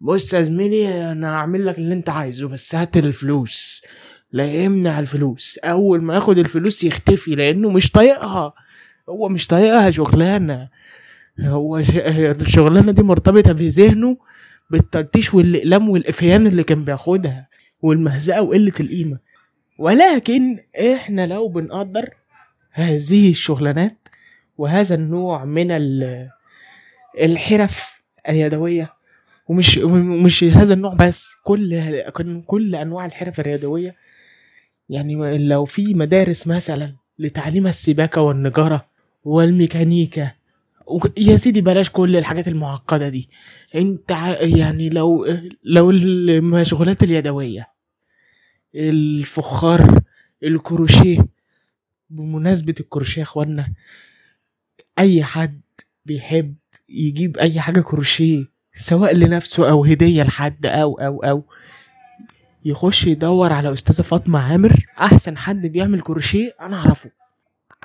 بص 0.01 0.35
يا 0.35 0.43
زميلي 0.43 1.13
أنا 1.13 1.29
هعمل 1.35 1.67
لك 1.67 1.79
اللي 1.79 1.95
أنت 1.95 2.09
عايزه 2.09 2.49
بس 2.49 2.75
هات 2.75 2.97
الفلوس. 2.97 3.83
لا 4.33 4.53
يمنع 4.53 4.99
الفلوس. 4.99 5.59
أول 5.59 6.03
ما 6.03 6.15
ياخد 6.15 6.39
الفلوس 6.39 6.85
يختفي 6.85 7.35
لأنه 7.35 7.71
مش 7.71 7.91
طايقها. 7.91 8.53
هو 9.09 9.29
مش 9.29 9.47
طايقها 9.47 9.91
شغلانة. 9.91 10.69
هو. 11.41 11.79
الشغلانة 11.79 12.93
دي 12.93 13.03
مرتبطة 13.03 13.53
بذهنه 13.53 14.17
بالتلطيش 14.71 15.35
والإقلام 15.35 15.89
والإفيان 15.89 16.47
اللي 16.47 16.63
كان 16.65 16.85
بياخدها 16.85 17.49
والمهزقه 17.83 18.43
وقلة 18.43 18.73
القيمة. 18.81 19.19
ولكن 19.79 20.59
إحنا 20.95 21.27
لو 21.27 21.49
بنقدر 21.49 22.09
هذه 22.73 23.31
الشغلانات 23.31 24.09
وهذا 24.59 24.95
النوع 24.95 25.45
من 25.45 25.71
ال- 25.71 26.29
الحرف 27.21 28.03
اليدوية 28.29 28.96
ومش 29.49 29.77
ومش 29.79 30.45
هذا 30.45 30.75
النوع 30.75 30.95
بس 30.95 31.33
كل 31.45 31.83
كل 32.47 32.75
أنواع 32.75 33.07
الحرف 33.07 33.41
اليدويه 33.41 33.97
يعني 34.89 35.39
لو 35.39 35.65
في 35.65 35.95
مدارس 35.95 36.47
مثلا 36.47 36.95
لتعليم 37.19 37.67
السباكة 37.67 38.21
والنجارة 38.21 38.87
والميكانيكا 39.25 40.33
يا 41.19 41.37
سيدي 41.37 41.61
بلاش 41.61 41.91
كل 41.91 42.17
الحاجات 42.17 42.49
المعقدة 42.49 43.09
دي. 43.09 43.29
انت 43.75 44.11
يعني 44.41 44.89
لو 44.91 45.27
لو 45.65 45.91
المشغولات 45.91 47.03
اليدوية 47.03 47.67
الفخار 48.75 50.01
الكروشيه 50.43 51.27
بمناسبة 52.11 52.75
الكروشيه 52.81 53.19
يا 53.21 53.23
اخوانا 53.27 53.73
أي 54.99 55.25
حد 55.25 55.61
بيحب 56.07 56.55
يجيب 56.89 57.37
أي 57.37 57.61
حاجة 57.61 57.81
كروشيه 57.81 58.45
سواء 58.77 59.15
لنفسه 59.15 59.71
أو 59.71 59.85
هدية 59.85 60.23
لحد 60.23 60.67
أو 60.67 60.95
أو 60.95 61.25
أو. 61.25 61.45
يخش 62.65 63.07
يدور 63.07 63.53
على 63.53 63.73
أستاذة 63.73 64.03
فاطمة 64.03 64.39
عامر 64.39 64.87
أحسن 65.01 65.37
حد 65.37 65.67
بيعمل 65.67 66.01
كروشيه 66.01 66.55
أنا 66.61 66.77
أعرفه. 66.77 67.11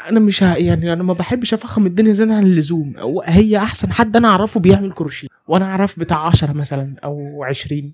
أنا 0.10 0.19
مش 0.19 0.43
ه... 0.43 0.55
يعني 0.55 0.93
أنا 0.93 1.03
ما 1.03 1.13
بحبش 1.13 1.53
أفخم 1.53 1.86
الدنيا 1.86 2.13
زيادة 2.13 2.33
عن 2.33 2.43
اللزوم. 2.43 2.93
هي 3.25 3.57
أحسن 3.57 3.91
حد 3.91 4.15
أنا 4.17 4.27
أعرفه 4.27 4.60
بيعمل 4.60 4.91
كروشيه. 4.91 5.27
وأنا 5.48 5.65
أعرف 5.65 6.00
بتاع 6.00 6.27
عشرة 6.27 6.53
مثلا 6.53 6.95
أو 7.03 7.43
عشرين. 7.43 7.93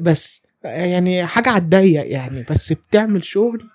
بس 0.00 0.46
يعني 0.64 1.26
حاجة 1.26 1.48
على 1.48 1.62
الضيق 1.62 2.10
يعني. 2.12 2.46
بس 2.50 2.72
بتعمل 2.72 3.24
شغل 3.24 3.66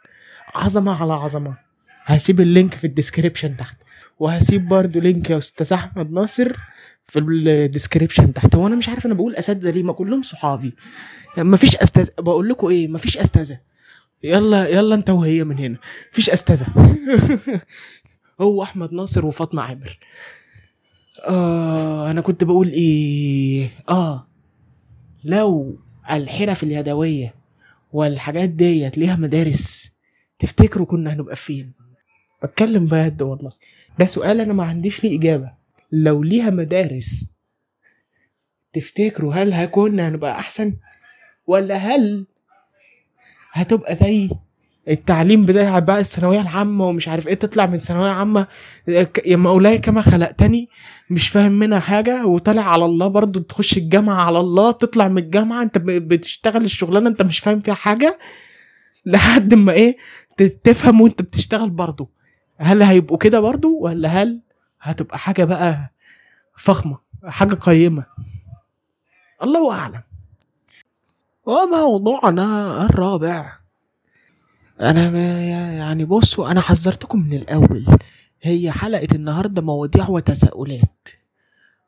عظمة 0.55 1.01
على 1.01 1.13
عظمة. 1.13 1.57
هسيب 2.05 2.41
ال 2.41 2.48
link 2.48 2.73
في 2.73 2.87
ال 2.87 2.93
description 2.93 3.57
تحت. 3.57 3.77
وهسيب 4.19 4.67
برضو 4.67 4.99
link 4.99 5.29
يا 5.29 5.37
أستاذ 5.37 5.73
أحمد 5.73 6.11
ناصر 6.11 6.57
في 7.05 7.19
ال 7.19 7.29
description 7.29 8.33
تحت. 8.33 8.55
هو 8.55 8.67
أنا 8.67 8.75
مش 8.75 8.89
عارف 8.89 9.05
أنا 9.05 9.13
بقول 9.13 9.35
أساتذة 9.35 9.69
ليه؟ 9.71 9.83
ما 9.83 9.93
كلهم 9.93 10.21
صحابي. 10.21 10.75
يعني 11.37 11.49
مفيش 11.49 11.75
أستاذ 11.75 12.09
بقول 12.19 12.49
لكم 12.49 12.67
إيه 12.67 12.87
مفيش 12.87 13.17
أستاذة. 13.17 13.59
يلا 14.23 14.67
يلا 14.67 14.95
أنت 14.95 15.09
وهي 15.09 15.43
من 15.43 15.57
هنا. 15.57 15.77
مفيش 16.11 16.29
أستاذة. 16.29 16.65
هو 18.41 18.63
أحمد 18.63 18.93
ناصر 18.93 19.25
وفاطمة 19.25 19.61
عامر. 19.63 19.97
آه 21.27 22.11
أنا 22.11 22.21
كنت 22.21 22.43
بقول 22.43 22.67
إيه؟ 22.67 23.69
آه 23.89 24.27
لو 25.23 25.79
الحرف 26.11 26.63
اليدوية 26.63 27.35
والحاجات 27.93 28.49
ديت 28.49 28.97
ليها 28.97 29.15
مدارس 29.15 29.91
تفتكروا 30.39 30.85
كنا 30.85 31.13
هنبقى 31.13 31.35
فين؟ 31.35 31.71
بتكلم 32.43 32.85
بجد 32.85 33.21
والله. 33.21 33.51
ده 33.99 34.05
سؤال 34.05 34.41
أنا 34.41 34.53
ما 34.53 34.63
عنديش 34.63 35.03
ليه 35.03 35.19
إجابة. 35.19 35.60
لو 35.91 36.23
ليها 36.23 36.49
مدارس 36.49 37.35
تفتكروا 38.73 39.33
هل 39.33 39.53
هكون 39.53 39.99
هنبقى 39.99 40.31
أحسن؟ 40.31 40.73
ولا 41.47 41.75
هل 41.75 42.25
هتبقى 43.51 43.95
زي 43.95 44.29
التعليم 44.87 45.45
بتاع 45.45 45.79
بقى 45.79 45.99
الثانوية 45.99 46.41
العامة 46.41 46.85
ومش 46.87 47.07
عارف 47.07 47.27
إيه 47.27 47.33
تطلع 47.33 47.65
من 47.65 47.77
ثانوية 47.77 48.09
عامة 48.11 48.47
يا 49.25 49.35
مولاي 49.35 49.77
كما 49.77 50.01
خلقتني 50.01 50.69
مش 51.09 51.29
فاهم 51.29 51.51
منها 51.51 51.79
حاجة 51.79 52.25
وطالع 52.25 52.61
على 52.61 52.85
الله 52.85 53.07
برضو 53.07 53.39
تخش 53.39 53.77
الجامعة 53.77 54.25
على 54.25 54.39
الله 54.39 54.71
تطلع 54.71 55.07
من 55.07 55.17
الجامعة 55.17 55.63
أنت 55.63 55.77
بتشتغل 55.77 56.63
الشغلانة 56.63 57.09
أنت 57.09 57.21
مش 57.21 57.39
فاهم 57.39 57.59
فيها 57.59 57.73
حاجة 57.73 58.17
لحد 59.05 59.53
ما 59.53 59.71
إيه 59.71 59.97
تفهم 60.63 61.01
وأنت 61.01 61.21
بتشتغل 61.21 61.69
برضو 61.69 62.09
هل 62.57 62.81
هيبقوا 62.83 63.17
كده 63.17 63.39
برضو 63.39 63.77
ولا 63.79 64.09
هل 64.09 64.41
هتبقى 64.81 65.17
حاجة 65.19 65.43
بقى 65.43 65.91
فخمة 66.57 66.97
حاجة 67.25 67.55
قيمة. 67.55 68.05
الله 69.43 69.73
أعلم. 69.73 70.03
وموضوعنا 71.45 72.81
الرابع؟ 72.85 73.57
أنا 74.81 75.19
يعني 75.71 76.05
بصوا 76.05 76.51
أنا 76.51 76.61
حذرتكم 76.61 77.19
من 77.19 77.33
الأول. 77.33 77.85
هي 78.41 78.71
حلقة 78.71 79.07
النهارده 79.15 79.61
مواضيع 79.61 80.09
وتساؤلات. 80.09 81.09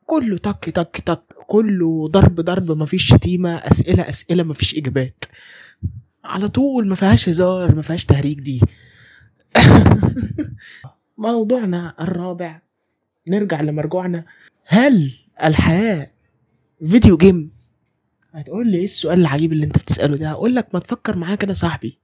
كله 0.06 0.38
تك 0.38 0.70
تك 0.70 1.02
تك 1.06 1.24
كله 1.48 2.08
ضرب 2.08 2.36
ضرب 2.36 2.72
مفيش 2.72 3.08
شتيمة. 3.14 3.56
أسئلة 3.56 4.10
أسئلة 4.10 4.44
مفيش 4.44 4.76
إجابات. 4.78 5.22
على 6.24 6.48
طول 6.48 6.88
ما 6.88 6.96
فيهاش 6.96 7.30
هزار 7.30 7.76
ما 7.76 7.82
فيهاش 7.82 8.06
تهريج 8.06 8.40
دي. 8.40 8.62
موضوعنا 11.18 11.94
الرابع. 12.00 12.62
نرجع 13.28 13.62
لمرجوعنا. 13.62 14.26
هل 14.66 15.12
الحياة 15.44 16.08
video 16.86 17.18
game 17.18 17.52
هتقول 18.34 18.68
لي 18.68 18.78
إيه 18.78 18.84
السؤال 18.86 19.20
العجيب 19.20 19.54
اللي 19.54 19.66
أنت 19.66 19.78
بتسأله 19.78 20.18
ده؟ 20.18 20.30
هقول 20.30 20.56
لك 20.56 20.68
ما 20.74 20.80
تفكر 20.80 21.18
معايا 21.18 21.36
كده 21.36 21.54
صاحبي. 21.54 21.98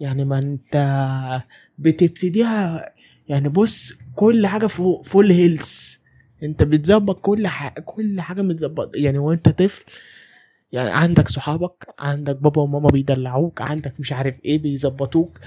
يعني 0.00 0.24
ما 0.24 0.38
أنت 0.38 1.42
بتبتديها 1.78 2.90
يعني 3.28 3.48
بص 3.48 3.98
كل 4.14 4.46
حاجة 4.46 4.66
فوق 4.66 5.04
full 5.06 5.30
health 5.32 6.00
أنت 6.42 6.62
بتظبط 6.62 7.20
كل 7.20 7.46
حاجة 7.46 7.80
كل 7.80 8.20
حاجة 8.20 8.42
متظبط 8.42 8.96
يعني 8.96 9.18
وأنت 9.18 9.48
طفل 9.48 9.84
يعني 10.74 10.90
عندك 10.90 11.28
صحابك 11.28 11.86
عندك 11.98 12.36
بابا 12.36 12.62
وماما 12.62 12.88
بيدلعوك 12.90 13.60
عندك 13.60 13.92
مش 14.00 14.12
عارف 14.12 14.34
إيه 14.44 14.58
بيظبطوك. 14.58 15.38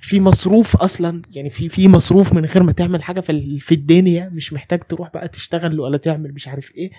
في 0.00 0.20
مصروف 0.20 0.76
أصلا 0.76 1.22
يعني 1.34 1.50
في 1.50 1.68
في 1.68 1.88
مصروف 1.88 2.32
من 2.32 2.44
غير 2.44 2.62
ما 2.62 2.72
تعمل 2.72 3.02
حاجة 3.02 3.20
في 3.20 3.58
في 3.58 3.74
الدنيا 3.74 4.30
مش 4.34 4.52
محتاج 4.52 4.80
تروح 4.80 5.10
بقى 5.14 5.28
تشتغل 5.28 5.80
ولا 5.80 5.96
تعمل 5.96 6.32
مش 6.34 6.48
عارف 6.48 6.74
إيه. 6.76 6.90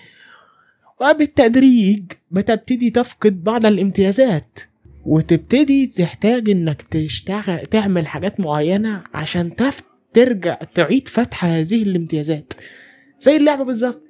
وبالتدريج 1.00 2.02
بتبتدي 2.30 2.90
تفقد 2.90 3.44
بعض 3.44 3.66
الامتيازات 3.66 4.58
وتبتدي 5.06 5.86
تحتاج 5.86 6.50
إنك 6.50 6.82
تشتغل 6.82 7.58
تعمل 7.66 8.06
حاجات 8.06 8.40
معينة 8.40 9.02
عشان 9.14 9.56
تف 9.56 9.82
ترجع 10.12 10.54
تعيد 10.54 11.08
فتح 11.08 11.44
هذه 11.44 11.82
الامتيازات. 11.82 12.52
زي 13.20 13.36
اللعبة 13.36 13.64
بالظبط. 13.64 14.02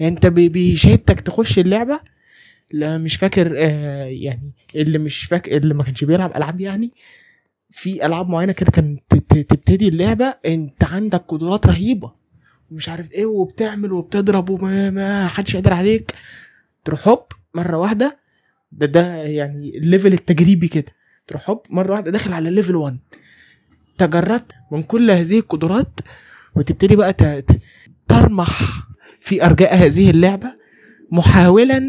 يعني 0.00 0.14
أنت 0.14 0.26
بي- 0.26 0.48
بيشدك 0.48 1.20
تخش 1.20 1.58
اللعبة 1.58 2.00
لا 2.72 2.98
مش 2.98 3.16
فاكر 3.16 3.54
آه 3.58 4.04
يعني 4.04 4.52
اللي 4.76 4.98
مش 4.98 5.24
فاكر 5.24 5.56
اللي 5.56 5.74
ما 5.74 5.82
كانش 5.84 6.04
بيلعب 6.04 6.36
ألعاب 6.36 6.60
يعني 6.60 6.90
في 7.70 8.06
ألعاب 8.06 8.28
معينة 8.28 8.52
كده 8.52 8.70
كانت 8.70 9.14
تبتدي 9.30 9.88
اللعبة 9.88 10.34
أنت 10.46 10.84
عندك 10.84 11.24
قدرات 11.28 11.66
رهيبة. 11.66 12.12
ومش 12.70 12.88
عارف 12.88 13.12
إيه 13.12 13.26
وبتعمل 13.26 13.92
وبتضرب 13.92 14.50
وما 14.50 14.90
ما 14.90 15.26
حدش 15.28 15.56
قادر 15.56 15.72
عليك. 15.72 16.12
تروح 16.84 17.08
هوب 17.08 17.22
مرة 17.54 17.76
واحدة 17.76 18.18
ده 18.72 18.86
ده 18.86 19.16
يعني 19.22 19.78
ال 19.78 19.84
level 19.84 20.12
التجريبي 20.12 20.68
كده. 20.68 20.92
تروح 21.26 21.50
هوب 21.50 21.62
مرة 21.70 21.92
واحدة 21.92 22.10
داخل 22.10 22.32
على 22.32 22.50
level 22.50 22.76
1 22.76 22.98
تجردت 23.98 24.52
من 24.72 24.82
كل 24.82 25.10
هذه 25.10 25.38
القدرات 25.38 26.00
وتبتدي 26.56 26.96
بقى 26.96 27.42
ترمح 28.08 28.60
في 29.20 29.44
أرجاء 29.46 29.76
هذه 29.76 30.10
اللعبة 30.10 30.52
محاولا 31.10 31.80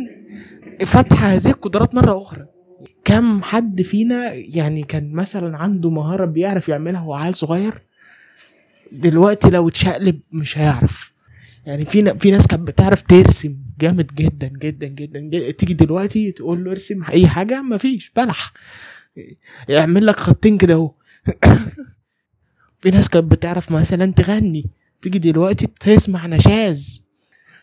فتح 0.86 1.24
هذه 1.24 1.48
القدرات 1.48 1.96
مرة 1.96 2.18
أخرى. 2.18 2.46
كم 3.06 3.44
حد 3.44 3.82
فينا 3.82 4.34
يعني 4.34 4.84
كان 4.84 5.12
مثلا 5.13 5.58
عنده 5.58 5.90
مهارة 5.90 6.25
بيعرف 6.25 6.70
يعملها 6.70 7.02
وهو 7.02 7.13
عيل 7.13 7.36
صغير؟ 7.36 7.82
دلوقتي 8.92 9.50
لو 9.50 9.68
اتشقلب 9.68 10.20
مش 10.32 10.58
هيعرف. 10.58 11.13
يعني 11.66 11.86
في 11.86 12.20
في 12.20 12.32
ناس 12.32 12.48
كانت 12.48 12.68
بتعرف 12.68 13.02
ترسم 13.02 13.58
جامد 13.80 14.16
جدا 14.16 14.48
جدا 14.48 14.88
جدا, 14.88 15.20
جدا. 15.20 15.52
تيجي 15.52 15.74
دلوقتي 15.74 16.32
تقول 16.32 16.63
له 16.63 16.72
ارسم 16.72 17.04
أي 17.04 17.28
حاجة؟ 17.28 17.62
مفيش 17.62 18.12
بلح. 18.16 18.54
يعمل 19.70 20.06
لك 20.06 20.20
خطين 20.20 20.58
كده 20.58 20.74
أهو. 20.74 20.94
في 22.82 22.90
ناس 22.92 23.10
كانت 23.10 23.32
بتعرف 23.32 23.72
مثلا 23.72 24.13
تغني. 24.13 24.66
تيجي 25.02 25.20
دلوقتي 25.20 25.68
تسمع 25.80 26.28
نشاز. 26.28 27.06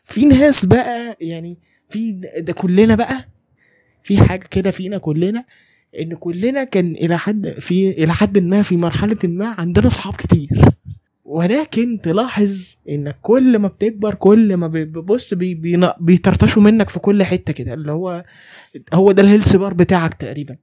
في 0.04 0.24
ناس 0.24 0.66
بقى 0.66 1.16
يعني 1.20 1.58
في 1.90 2.12
ده 2.38 2.52
كلنا 2.52 2.94
بقى 2.94 3.28
في 4.02 4.16
حاجة 4.18 4.44
كده 4.50 4.70
فينا 4.70 4.98
كلنا 4.98 5.44
إن 6.00 6.14
كلنا 6.14 6.64
كان 6.64 6.90
إلى 6.94 7.18
حد 7.18 7.46
في 7.48 7.90
إلى 7.90 8.12
حد 8.12 8.38
ما 8.38 8.62
في 8.62 8.76
مرحلة 8.76 9.16
ما 9.24 9.46
عندنا 9.58 9.86
اصحاب 9.86 10.14
كتير. 10.14 10.48
ولكن 11.24 11.98
تلاحظ 12.02 12.76
انك 12.88 13.16
كل 13.22 13.58
ما 13.58 13.68
بتكبر 13.68 14.14
كل 14.14 14.54
ما 14.56 14.68
بتبص 14.68 15.34
بي 15.34 15.54
بي 15.54 15.88
بيطرطشوا 16.00 16.62
منك 16.62 16.88
في 16.88 16.98
كل 16.98 17.22
حتة 17.22 17.52
كده 17.52 17.74
اللي 17.74 17.92
هو 17.92 18.24
هو 18.94 19.12
ده 19.12 19.22
ال 19.22 19.27
health 19.27 19.56
bar 19.56 19.74
بتاعك 19.74 20.14
تقريبا. 20.14 20.56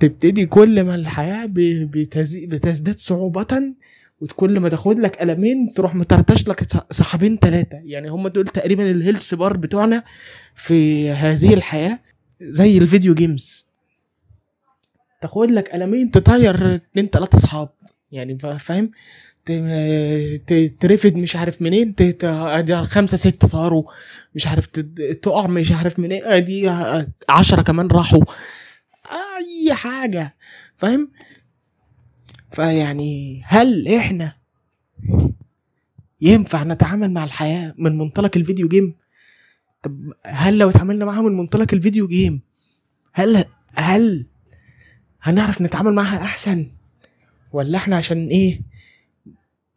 تبتدي 0.00 0.46
كل 0.46 0.84
ما 0.84 0.94
الحياة 0.94 1.46
بتزداد 2.46 2.98
صعوبة 2.98 3.46
وكل 4.20 4.60
ما 4.60 4.68
تاخد 4.68 4.98
لك 4.98 5.16
قلمين 5.16 5.74
تروح 5.74 5.94
مطرطش 5.94 6.48
لك 6.48 6.72
ص- 6.72 6.96
صحابين 6.98 7.36
ثلاثة 7.36 7.80
يعني 7.84 8.08
هم 8.10 8.28
دول 8.28 8.44
تقريبا 8.48 8.90
ال 8.90 8.96
health 8.96 9.34
bar 9.34 9.56
بتوعنا 9.56 10.04
في 10.54 11.10
هذه 11.10 11.54
الحياة 11.54 11.98
زي 12.42 12.78
ال 12.78 12.84
video 12.84 13.14
games. 13.14 13.68
تاخد 15.20 15.50
لك 15.50 15.68
قلمين 15.68 16.10
تطير 16.10 16.74
اتنين 16.74 17.10
تلاتة 17.10 17.36
اصحاب 17.36 17.68
يعني 18.12 18.38
فا- 18.38 18.56
فاهم؟ 18.56 18.90
ترفد 20.80 21.16
مش 21.16 21.36
عارف 21.36 21.62
منين 21.62 21.94
خمسة 22.84 23.16
ستة 23.16 23.48
طاروا 23.48 23.82
مش 24.34 24.46
عارف 24.46 24.66
تقع 25.22 25.46
مش 25.46 25.72
عارف 25.72 25.98
منين 25.98 26.24
ادي 26.24 26.68
عشرة 27.28 27.62
كمان 27.62 27.86
راحوا. 27.86 28.24
أي 29.10 29.74
حاجة. 29.74 30.36
فاهم؟ 30.76 31.10
فيعني 32.50 33.42
هل 33.46 33.88
إحنا 33.88 34.34
ينفع 36.20 36.62
نتعامل 36.64 37.10
مع 37.10 37.24
الحياة 37.24 37.74
من 37.78 37.98
منطلق 37.98 38.36
الفيديو 38.36 38.68
جيم؟ 38.68 38.94
طب 39.82 40.12
هل 40.26 40.58
لو 40.58 40.70
اتعاملنا 40.70 41.04
معاها 41.04 41.22
من 41.22 41.36
منطلق 41.36 41.74
الفيديو 41.74 42.08
جيم 42.08 42.40
هل 43.12 43.44
هل 43.74 44.26
هنعرف 45.22 45.62
نتعامل 45.62 45.92
معاها 45.92 46.22
أحسن؟ 46.22 46.70
ولا 47.52 47.78
إحنا 47.78 47.96
عشان 47.96 48.28
إيه 48.28 48.60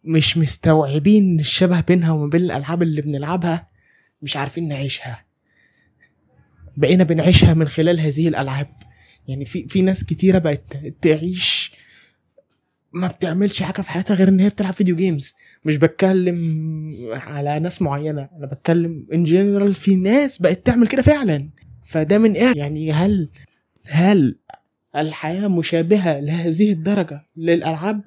مش 0.03 0.37
مستوعبين 0.37 1.39
الشبه 1.39 1.81
بينها 1.81 2.11
وما 2.11 2.27
بين 2.29 2.41
الألعاب 2.41 2.81
اللي 2.83 3.01
بنلعبها 3.01 3.67
مش 4.21 4.37
عارفين 4.37 4.67
نعيشها؟ 4.67 5.25
بقينا 6.77 7.03
بنعيشها 7.03 7.53
من 7.53 7.67
خلال 7.67 7.99
هذه 7.99 8.27
الألعاب. 8.27 8.67
يعني 9.27 9.45
في 9.45 9.67
في 9.67 9.81
ناس 9.81 10.03
كتيرة 10.03 10.37
بقت 10.37 10.77
تعيش 11.01 11.60
ما 12.93 13.07
بتعملش 13.07 13.63
حاجة 13.63 13.81
في 13.81 13.89
حياتها 13.89 14.15
غير 14.15 14.27
إن 14.27 14.39
هي 14.39 14.49
بتلعب 14.49 14.73
video 14.73 14.95
games 14.95 15.35
مش 15.65 15.77
بتكلم 15.77 16.37
على 17.11 17.59
ناس 17.59 17.81
معينة 17.81 18.29
أنا 18.37 18.45
بتكلم 18.45 19.07
in 19.13 19.23
general 19.23 19.73
في 19.73 19.95
ناس 19.95 20.41
بقت 20.41 20.65
تعمل 20.65 20.87
كده 20.87 21.01
فعلا. 21.01 21.49
فده 21.83 22.17
من 22.17 22.31
إيه؟ 22.33 22.57
يعني 22.57 22.91
هل 22.91 23.29
هل 23.89 24.35
الحياة 24.95 25.47
مشابهة 25.47 26.19
لهذه 26.19 26.71
الدرجة 26.71 27.25
للألعاب؟ 27.37 28.01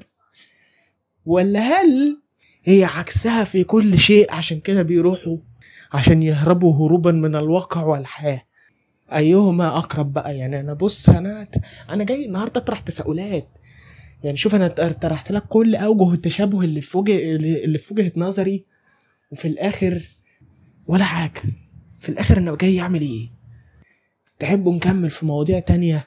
ولا 1.27 1.61
هل 1.61 2.21
هي 2.65 2.85
عكسها 2.85 3.45
في 3.45 3.65
كل 3.65 3.99
شيء 3.99 4.33
عشان 4.33 4.61
كده 4.61 4.83
بيروحوا 4.83 5.39
عشان 5.93 6.23
يهربوا 6.23 6.75
هروبا 6.87 7.11
من 7.11 7.37
الواقع 7.37 7.83
والحياة؟ 7.85 8.43
أيهما 9.13 9.67
أقرب 9.69 10.13
بقى؟ 10.13 10.37
يعني 10.39 10.61
أنا 10.61 10.75
بص 10.75 11.09
أنا 11.09 11.47
أنا 11.91 12.05
جاي 12.05 12.27
النهارده 12.27 12.61
اطرح 12.61 12.81
تساؤلات. 12.81 13.47
يعني 14.25 14.37
شوف 14.37 14.55
أنا 14.55 14.69
طرحت 14.69 15.33
لك 15.33 15.43
كل 15.49 15.75
أوجه 15.77 16.15
التشابه 16.15 16.61
اللي 16.61 16.81
في 16.81 16.99
وجه 16.99 17.37
اللي 17.37 17.79
في 17.79 17.95
وجهة 17.95 18.13
نظري 18.17 18.65
وفي 19.31 19.49
الآخر 19.49 20.03
ولا 20.87 21.05
حاجة. 21.05 21.43
في 22.01 22.09
الآخر 22.09 22.39
أنا 22.39 22.57
جاي 22.57 22.81
أعمل 22.81 23.01
إيه؟ 23.01 23.29
تحبوا 24.39 24.75
نكمل 24.75 25.11
في 25.11 25.27
مواضيع 25.27 25.59
تانية 25.59 26.07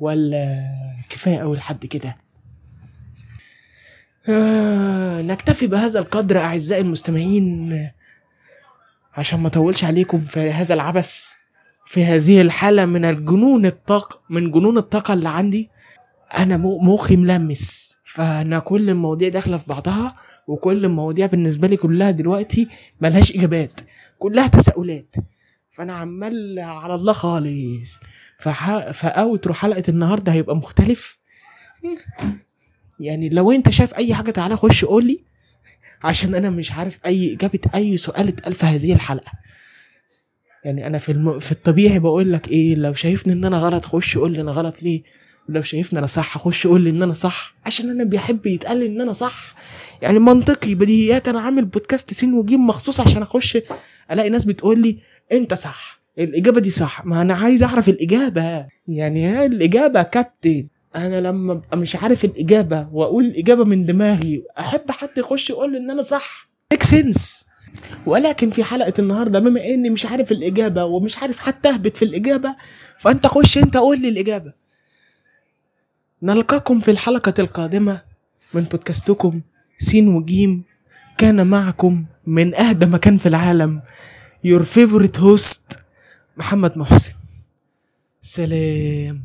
ولا 0.00 0.64
كفاية 1.10 1.38
أوي 1.38 1.56
لحد 1.56 1.86
كده؟ 1.86 2.16
آه 4.28 5.22
نكتفي 5.22 5.66
بهذا 5.66 6.00
القدر 6.00 6.38
أعزائي 6.38 6.82
المستمعين 6.82 7.72
عشان 9.14 9.40
ما 9.40 9.48
أطولش 9.48 9.84
عليكم 9.84 10.20
في 10.20 10.50
هذا 10.50 10.74
العبث 10.74 11.32
في 11.86 12.04
هذه 12.04 12.40
الحالة 12.40 12.86
من 12.86 13.04
الجنون 13.04 13.66
الطاقه 13.66 14.20
من 14.30 14.50
جنون 14.50 14.78
الطاقة 14.78 15.14
اللي 15.14 15.28
عندي. 15.28 15.70
أنا 16.36 16.56
مخي 16.56 17.16
ملمس 17.16 17.96
فأنا 18.04 18.58
كل 18.58 18.90
المواضيع 18.90 19.28
داخلة 19.28 19.56
في 19.56 19.64
بعضها 19.66 20.14
وكل 20.48 20.84
المواضيع 20.84 21.26
بالنسبة 21.26 21.68
لي 21.68 21.76
كلها 21.76 22.10
دلوقتي 22.10 22.68
ملهاش 23.00 23.36
إجابات. 23.36 23.80
كلها 24.18 24.46
تساؤلات. 24.46 25.14
فأنا 25.70 25.92
عمال 25.92 26.58
على 26.58 26.94
الله 26.94 27.12
خالص. 27.12 28.00
فح... 28.38 28.90
فاوترو 28.90 29.54
حلقة 29.54 29.82
النهارده 29.88 30.32
هيبقى 30.32 30.56
مختلف. 30.56 31.18
يعني 33.00 33.28
لو 33.28 33.52
أنت 33.52 33.70
شايف 33.70 33.94
أي 33.94 34.14
حاجة 34.14 34.30
تعالى 34.30 34.56
خش 34.56 34.84
قول 34.84 35.06
لي 35.06 35.22
عشان 36.02 36.34
أنا 36.34 36.50
مش 36.50 36.72
عارف 36.72 36.98
أي 37.06 37.34
إجابة 37.34 37.58
أي 37.74 37.96
سؤال 37.96 38.28
اتقال 38.28 38.54
في 38.54 38.66
هذه 38.66 38.92
الحلقة. 38.92 39.32
يعني 40.64 40.86
أنا 40.86 40.98
في 40.98 41.12
الم... 41.12 41.38
في 41.38 41.52
الطبيعي 41.52 41.98
بقول 41.98 42.32
لك 42.32 42.48
إيه 42.48 42.74
لو 42.74 42.92
شايفني 42.92 43.32
إن 43.32 43.44
أنا 43.44 43.58
غلط 43.58 43.84
خش 43.84 44.18
قول 44.18 44.32
لي 44.32 44.40
أنا 44.40 44.50
غلط 44.50 44.82
ليه. 44.82 45.02
ولو 45.48 45.62
شايفني 45.62 45.98
أنا 45.98 46.06
صح 46.06 46.38
خش 46.38 46.66
قول 46.66 46.80
لي 46.80 46.90
إن 46.90 47.02
أنا 47.02 47.12
صح 47.12 47.54
عشان 47.66 47.90
أنا 47.90 48.04
بيحب 48.04 48.46
يتقال 48.46 48.82
إن 48.82 49.00
أنا 49.00 49.12
صح. 49.12 49.54
يعني 50.02 50.18
منطقي 50.18 50.74
بديهيات 50.74 51.28
أنا 51.28 51.40
عامل 51.40 51.64
بودكاست 51.64 52.12
سين 52.14 52.32
وجيم 52.34 52.66
مخصوص 52.66 53.00
عشان 53.00 53.22
أخش 53.22 53.58
ألاقي 54.10 54.30
ناس 54.30 54.44
بتقول 54.44 54.78
لي 54.82 54.98
أنت 55.32 55.54
صح 55.54 55.98
الإجابة 56.18 56.60
دي 56.60 56.70
صح. 56.70 57.06
ما 57.06 57.22
أنا 57.22 57.34
عايز 57.34 57.62
أعرف 57.62 57.88
الإجابة. 57.88 58.66
يعني 58.88 59.44
الإجابة 59.46 60.02
كابتن. 60.02 60.66
أنا 60.96 61.20
لما 61.20 61.52
ابقى 61.52 61.76
مش 61.76 61.96
عارف 61.96 62.24
الإجابة 62.24 62.88
وأقول 62.92 63.24
الإجابة 63.24 63.64
من 63.64 63.86
دماغي 63.86 64.44
أحب 64.60 64.90
حد 64.90 65.08
يخش 65.18 65.50
يقول 65.50 65.72
لي 65.72 65.78
إن 65.78 65.90
أنا 65.90 66.02
صح. 66.02 66.48
make 66.72 66.82
sense 66.82 67.44
ولكن 68.06 68.50
في 68.50 68.64
حلقة 68.64 68.92
النهارده 68.98 69.38
بما 69.38 69.64
إني 69.66 69.90
مش 69.90 70.06
عارف 70.06 70.32
الإجابة 70.32 70.84
ومش 70.84 71.18
عارف 71.18 71.38
حتى 71.38 71.68
اهبد 71.68 71.96
في 71.96 72.04
الإجابة 72.04 72.54
فأنت 72.98 73.26
خش 73.26 73.58
أنت 73.58 73.76
قول 73.76 74.00
لي 74.02 74.08
الإجابة. 74.08 74.52
نلقاكم 76.22 76.80
في 76.80 76.90
الحلقة 76.90 77.34
القادمة 77.38 78.02
من 78.54 78.62
بودكاستكم 78.62 79.40
سين 79.78 80.08
وجيم. 80.08 80.62
كان 81.18 81.46
معكم 81.46 82.04
من 82.26 82.54
أهدى 82.54 82.86
مكان 82.86 83.16
في 83.16 83.26
العالم 83.28 83.82
your 84.46 84.62
favorite 84.62 85.20
host 85.20 85.78
محمد 86.36 86.78
محسن. 86.78 87.12
سلام. 88.20 89.22